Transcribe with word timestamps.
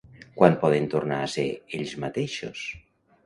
Quan 0.37 0.55
poden 0.63 0.87
tornar 0.93 1.19
a 1.25 1.27
ser 1.35 1.45
ells 1.79 1.93
mateixos? 2.05 2.65